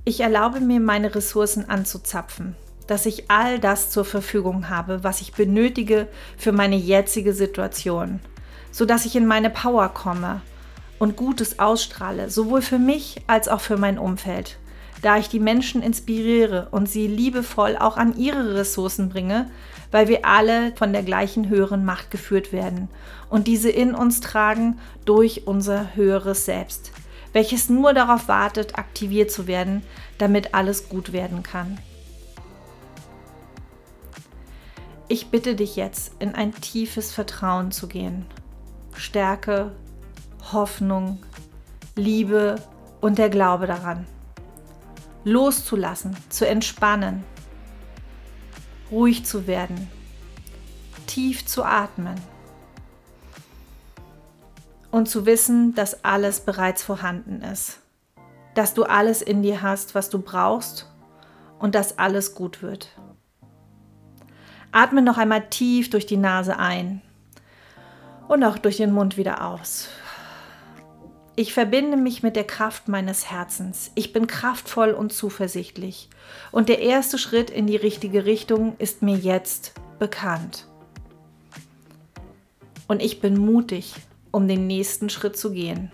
Ich 0.04 0.18
erlaube 0.18 0.58
mir, 0.58 0.80
meine 0.80 1.14
Ressourcen 1.14 1.70
anzuzapfen 1.70 2.56
dass 2.86 3.06
ich 3.06 3.30
all 3.30 3.58
das 3.58 3.90
zur 3.90 4.04
Verfügung 4.04 4.68
habe, 4.68 5.02
was 5.02 5.20
ich 5.20 5.32
benötige 5.32 6.08
für 6.36 6.52
meine 6.52 6.76
jetzige 6.76 7.32
Situation, 7.32 8.20
sodass 8.70 9.06
ich 9.06 9.16
in 9.16 9.26
meine 9.26 9.50
Power 9.50 9.88
komme 9.88 10.42
und 10.98 11.16
Gutes 11.16 11.58
ausstrahle, 11.58 12.30
sowohl 12.30 12.62
für 12.62 12.78
mich 12.78 13.22
als 13.26 13.48
auch 13.48 13.60
für 13.60 13.76
mein 13.76 13.98
Umfeld, 13.98 14.58
da 15.02 15.18
ich 15.18 15.28
die 15.28 15.40
Menschen 15.40 15.82
inspiriere 15.82 16.68
und 16.70 16.88
sie 16.88 17.06
liebevoll 17.06 17.76
auch 17.76 17.96
an 17.96 18.16
ihre 18.16 18.54
Ressourcen 18.54 19.08
bringe, 19.08 19.50
weil 19.90 20.08
wir 20.08 20.24
alle 20.24 20.72
von 20.76 20.92
der 20.92 21.02
gleichen 21.02 21.48
höheren 21.48 21.84
Macht 21.84 22.10
geführt 22.10 22.52
werden 22.52 22.88
und 23.28 23.46
diese 23.46 23.70
in 23.70 23.94
uns 23.94 24.20
tragen 24.20 24.78
durch 25.04 25.46
unser 25.46 25.94
höheres 25.94 26.44
Selbst, 26.44 26.92
welches 27.32 27.68
nur 27.68 27.92
darauf 27.92 28.28
wartet, 28.28 28.78
aktiviert 28.78 29.30
zu 29.30 29.46
werden, 29.46 29.82
damit 30.18 30.54
alles 30.54 30.88
gut 30.88 31.12
werden 31.12 31.42
kann. 31.42 31.78
Ich 35.14 35.28
bitte 35.28 35.54
dich 35.54 35.76
jetzt, 35.76 36.10
in 36.18 36.34
ein 36.34 36.52
tiefes 36.52 37.12
Vertrauen 37.12 37.70
zu 37.70 37.86
gehen. 37.86 38.26
Stärke, 38.96 39.70
Hoffnung, 40.52 41.22
Liebe 41.94 42.56
und 43.00 43.16
der 43.16 43.30
Glaube 43.30 43.68
daran. 43.68 44.08
Loszulassen, 45.22 46.16
zu 46.30 46.48
entspannen, 46.48 47.22
ruhig 48.90 49.24
zu 49.24 49.46
werden, 49.46 49.88
tief 51.06 51.46
zu 51.46 51.62
atmen 51.62 52.20
und 54.90 55.08
zu 55.08 55.26
wissen, 55.26 55.76
dass 55.76 56.02
alles 56.02 56.40
bereits 56.40 56.82
vorhanden 56.82 57.40
ist. 57.40 57.78
Dass 58.56 58.74
du 58.74 58.82
alles 58.82 59.22
in 59.22 59.44
dir 59.44 59.62
hast, 59.62 59.94
was 59.94 60.10
du 60.10 60.18
brauchst 60.18 60.90
und 61.60 61.76
dass 61.76 62.00
alles 62.00 62.34
gut 62.34 62.62
wird. 62.62 62.88
Atme 64.74 65.02
noch 65.02 65.18
einmal 65.18 65.48
tief 65.50 65.88
durch 65.88 66.04
die 66.04 66.16
Nase 66.16 66.58
ein 66.58 67.00
und 68.26 68.42
auch 68.42 68.58
durch 68.58 68.78
den 68.78 68.92
Mund 68.92 69.16
wieder 69.16 69.46
aus. 69.46 69.88
Ich 71.36 71.54
verbinde 71.54 71.96
mich 71.96 72.24
mit 72.24 72.34
der 72.34 72.44
Kraft 72.44 72.88
meines 72.88 73.30
Herzens. 73.30 73.92
Ich 73.94 74.12
bin 74.12 74.26
kraftvoll 74.26 74.90
und 74.90 75.12
zuversichtlich. 75.12 76.08
Und 76.50 76.68
der 76.68 76.80
erste 76.80 77.18
Schritt 77.18 77.50
in 77.50 77.68
die 77.68 77.76
richtige 77.76 78.24
Richtung 78.24 78.76
ist 78.78 79.00
mir 79.00 79.16
jetzt 79.16 79.74
bekannt. 80.00 80.66
Und 82.88 83.00
ich 83.00 83.20
bin 83.20 83.38
mutig, 83.38 83.94
um 84.32 84.48
den 84.48 84.66
nächsten 84.66 85.08
Schritt 85.08 85.36
zu 85.36 85.52
gehen. 85.52 85.92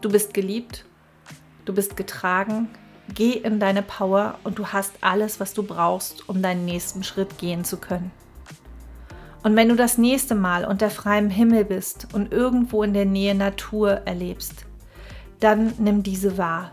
Du 0.00 0.08
bist 0.08 0.32
geliebt, 0.32 0.86
du 1.66 1.74
bist 1.74 1.94
getragen, 1.94 2.70
geh 3.14 3.32
in 3.32 3.58
deine 3.58 3.82
Power 3.82 4.38
und 4.44 4.58
du 4.58 4.68
hast 4.68 4.92
alles, 5.00 5.40
was 5.40 5.54
du 5.54 5.62
brauchst, 5.62 6.28
um 6.28 6.42
deinen 6.42 6.64
nächsten 6.64 7.02
Schritt 7.02 7.38
gehen 7.38 7.64
zu 7.64 7.78
können. 7.78 8.10
Und 9.42 9.56
wenn 9.56 9.68
du 9.68 9.76
das 9.76 9.98
nächste 9.98 10.34
Mal 10.34 10.64
unter 10.64 10.90
freiem 10.90 11.30
Himmel 11.30 11.64
bist 11.64 12.08
und 12.12 12.32
irgendwo 12.32 12.82
in 12.82 12.92
der 12.92 13.06
Nähe 13.06 13.34
Natur 13.34 14.02
erlebst, 14.04 14.66
dann 15.40 15.72
nimm 15.78 16.02
diese 16.02 16.36
wahr. 16.38 16.72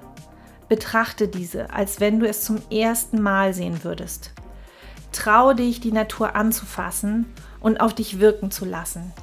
Betrachte 0.67 1.27
diese, 1.27 1.71
als 1.71 1.99
wenn 1.99 2.19
du 2.19 2.27
es 2.27 2.43
zum 2.43 2.59
ersten 2.71 3.21
Mal 3.21 3.53
sehen 3.53 3.83
würdest. 3.83 4.33
Trau 5.11 5.53
dich, 5.53 5.79
die 5.79 5.91
Natur 5.91 6.35
anzufassen 6.35 7.27
und 7.59 7.79
auf 7.79 7.93
dich 7.93 8.19
wirken 8.19 8.49
zu 8.49 8.65
lassen. 8.65 9.13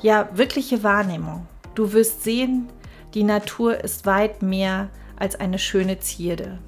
Ja, 0.00 0.28
wirkliche 0.32 0.82
Wahrnehmung. 0.82 1.46
Du 1.74 1.92
wirst 1.92 2.24
sehen, 2.24 2.68
die 3.14 3.22
Natur 3.22 3.84
ist 3.84 4.06
weit 4.06 4.42
mehr 4.42 4.88
als 5.22 5.36
eine 5.36 5.58
schöne 5.58 6.00
Zierde. 6.00 6.58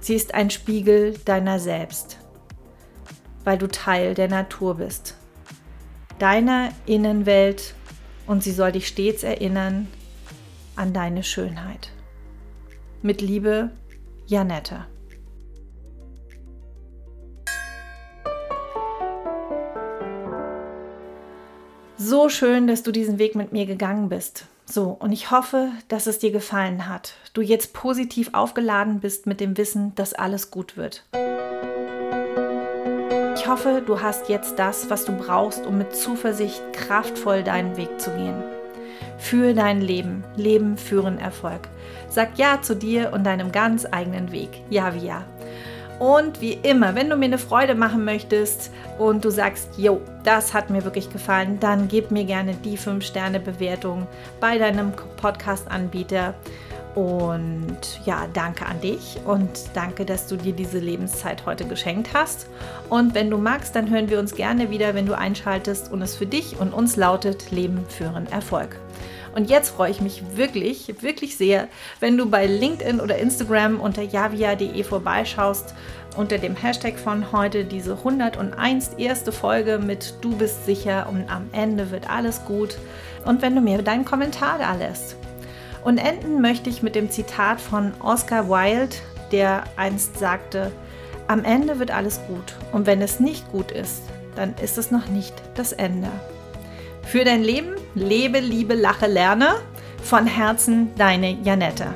Sie 0.00 0.14
ist 0.14 0.34
ein 0.34 0.50
Spiegel 0.50 1.18
deiner 1.24 1.60
selbst 1.60 2.18
weil 3.48 3.56
du 3.56 3.66
Teil 3.66 4.12
der 4.12 4.28
Natur 4.28 4.74
bist, 4.74 5.14
deiner 6.18 6.68
Innenwelt 6.84 7.74
und 8.26 8.42
sie 8.42 8.52
soll 8.52 8.72
dich 8.72 8.86
stets 8.86 9.22
erinnern 9.22 9.88
an 10.76 10.92
deine 10.92 11.22
Schönheit. 11.22 11.90
Mit 13.00 13.22
Liebe, 13.22 13.70
Janette. 14.26 14.84
So 21.96 22.28
schön, 22.28 22.66
dass 22.66 22.82
du 22.82 22.92
diesen 22.92 23.18
Weg 23.18 23.34
mit 23.34 23.52
mir 23.52 23.64
gegangen 23.64 24.10
bist. 24.10 24.44
So, 24.70 24.96
und 24.98 25.12
ich 25.12 25.30
hoffe, 25.30 25.70
dass 25.88 26.06
es 26.06 26.18
dir 26.18 26.30
gefallen 26.30 26.88
hat. 26.88 27.14
Du 27.32 27.40
jetzt 27.40 27.72
positiv 27.72 28.30
aufgeladen 28.34 29.00
bist 29.00 29.26
mit 29.26 29.40
dem 29.40 29.56
Wissen, 29.56 29.94
dass 29.94 30.12
alles 30.12 30.50
gut 30.50 30.76
wird 30.76 31.04
hoffe, 33.48 33.82
du 33.84 34.02
hast 34.02 34.28
jetzt 34.28 34.58
das, 34.58 34.90
was 34.90 35.06
du 35.06 35.16
brauchst, 35.16 35.66
um 35.66 35.78
mit 35.78 35.96
Zuversicht 35.96 36.62
kraftvoll 36.72 37.42
deinen 37.42 37.76
Weg 37.76 37.98
zu 37.98 38.10
gehen. 38.10 38.42
Für 39.16 39.54
dein 39.54 39.80
Leben. 39.80 40.22
Leben 40.36 40.76
führen 40.76 41.18
Erfolg. 41.18 41.68
Sag 42.08 42.38
Ja 42.38 42.60
zu 42.62 42.76
dir 42.76 43.12
und 43.12 43.24
deinem 43.24 43.50
ganz 43.50 43.86
eigenen 43.90 44.30
Weg. 44.32 44.50
Ja 44.70 44.94
wie 44.94 45.06
ja. 45.06 45.24
Und 45.98 46.40
wie 46.40 46.52
immer, 46.52 46.94
wenn 46.94 47.10
du 47.10 47.16
mir 47.16 47.24
eine 47.24 47.38
Freude 47.38 47.74
machen 47.74 48.04
möchtest 48.04 48.70
und 48.98 49.24
du 49.24 49.30
sagst, 49.30 49.70
jo, 49.76 50.00
das 50.22 50.54
hat 50.54 50.70
mir 50.70 50.84
wirklich 50.84 51.10
gefallen, 51.10 51.58
dann 51.58 51.88
gib 51.88 52.10
mir 52.10 52.24
gerne 52.24 52.54
die 52.54 52.78
5-Sterne-Bewertung 52.78 54.06
bei 54.40 54.58
deinem 54.58 54.92
Podcast-Anbieter. 55.16 56.34
Und 56.94 58.00
ja, 58.04 58.26
danke 58.32 58.66
an 58.66 58.80
dich 58.80 59.18
und 59.24 59.48
danke, 59.74 60.04
dass 60.04 60.26
du 60.26 60.36
dir 60.36 60.52
diese 60.52 60.78
Lebenszeit 60.78 61.46
heute 61.46 61.64
geschenkt 61.64 62.10
hast. 62.12 62.48
Und 62.88 63.14
wenn 63.14 63.30
du 63.30 63.38
magst, 63.38 63.76
dann 63.76 63.90
hören 63.90 64.08
wir 64.08 64.18
uns 64.18 64.34
gerne 64.34 64.70
wieder, 64.70 64.94
wenn 64.94 65.06
du 65.06 65.16
einschaltest 65.16 65.92
und 65.92 66.02
es 66.02 66.16
für 66.16 66.26
dich 66.26 66.58
und 66.58 66.72
uns 66.72 66.96
lautet 66.96 67.50
Leben 67.50 67.84
führen 67.88 68.26
Erfolg. 68.32 68.76
Und 69.38 69.48
jetzt 69.48 69.70
freue 69.70 69.92
ich 69.92 70.00
mich 70.00 70.20
wirklich, 70.34 70.92
wirklich 71.00 71.36
sehr, 71.36 71.68
wenn 72.00 72.18
du 72.18 72.28
bei 72.28 72.46
LinkedIn 72.46 72.98
oder 72.98 73.18
Instagram 73.18 73.78
unter 73.78 74.02
javia.de 74.02 74.82
vorbeischaust 74.82 75.76
unter 76.16 76.38
dem 76.38 76.56
Hashtag 76.56 76.98
von 76.98 77.30
heute 77.30 77.64
diese 77.64 77.98
101 77.98 78.94
erste 78.98 79.30
Folge 79.30 79.78
mit 79.78 80.14
Du 80.22 80.36
bist 80.36 80.66
sicher 80.66 81.06
und 81.08 81.30
am 81.30 81.50
Ende 81.52 81.92
wird 81.92 82.10
alles 82.10 82.44
gut. 82.46 82.78
Und 83.26 83.40
wenn 83.40 83.54
du 83.54 83.60
mir 83.60 83.80
deinen 83.82 84.04
Kommentar 84.04 84.58
da 84.58 84.74
lässt. 84.74 85.14
Und 85.84 85.98
enden 85.98 86.40
möchte 86.40 86.68
ich 86.68 86.82
mit 86.82 86.96
dem 86.96 87.08
Zitat 87.08 87.60
von 87.60 87.92
Oscar 88.00 88.48
Wilde, 88.48 88.96
der 89.30 89.62
einst 89.76 90.18
sagte, 90.18 90.72
am 91.28 91.44
Ende 91.44 91.78
wird 91.78 91.92
alles 91.92 92.18
gut 92.26 92.56
und 92.72 92.86
wenn 92.86 93.00
es 93.02 93.20
nicht 93.20 93.52
gut 93.52 93.70
ist, 93.70 94.02
dann 94.34 94.56
ist 94.60 94.78
es 94.78 94.90
noch 94.90 95.06
nicht 95.06 95.34
das 95.54 95.72
Ende. 95.72 96.08
Für 97.08 97.24
dein 97.24 97.42
Leben 97.42 97.76
lebe, 97.94 98.38
liebe, 98.38 98.74
lache, 98.74 99.06
lerne. 99.06 99.54
Von 100.02 100.26
Herzen 100.26 100.94
deine 100.96 101.38
Janette. 101.42 101.86